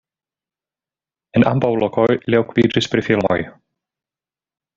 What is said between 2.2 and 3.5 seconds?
okupiĝis pri filmoj.